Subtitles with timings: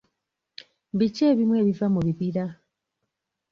[0.97, 2.45] Biki ebimu ebiva mu bibira?